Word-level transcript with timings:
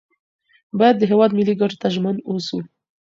باید 0.79 0.95
د 0.99 1.03
هیواد 1.11 1.31
ملي 1.37 1.53
ګټو 1.61 1.77
ته 1.81 1.87
ژمن 1.95 2.15
اوسو. 2.29 2.57